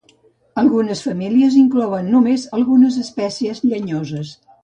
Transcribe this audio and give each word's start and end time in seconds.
Algunes 0.61 1.03
famílies 1.07 1.57
inclouen 1.59 2.09
només 2.15 2.47
algunes 2.59 2.99
espècies 3.05 3.65
llenyoses. 3.69 4.35